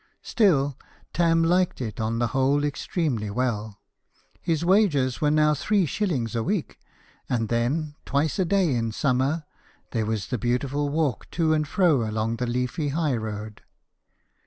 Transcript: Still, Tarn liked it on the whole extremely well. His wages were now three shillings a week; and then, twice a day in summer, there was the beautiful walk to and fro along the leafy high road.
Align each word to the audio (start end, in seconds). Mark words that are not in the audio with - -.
Still, 0.23 0.79
Tarn 1.13 1.43
liked 1.43 1.79
it 1.79 1.99
on 1.99 2.17
the 2.17 2.29
whole 2.29 2.63
extremely 2.63 3.29
well. 3.29 3.79
His 4.41 4.65
wages 4.65 5.21
were 5.21 5.29
now 5.29 5.53
three 5.53 5.85
shillings 5.85 6.35
a 6.35 6.41
week; 6.41 6.79
and 7.29 7.49
then, 7.49 7.93
twice 8.03 8.39
a 8.39 8.45
day 8.45 8.73
in 8.73 8.93
summer, 8.93 9.45
there 9.91 10.07
was 10.07 10.29
the 10.29 10.39
beautiful 10.39 10.89
walk 10.89 11.29
to 11.37 11.53
and 11.53 11.67
fro 11.67 12.03
along 12.09 12.37
the 12.37 12.47
leafy 12.47 12.87
high 12.89 13.15
road. 13.15 13.61